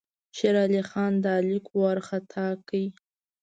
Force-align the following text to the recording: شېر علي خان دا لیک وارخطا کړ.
شېر 0.37 0.55
علي 0.63 0.81
خان 0.89 1.13
دا 1.25 1.33
لیک 1.47 1.65
وارخطا 1.79 2.47
کړ. 2.67 2.81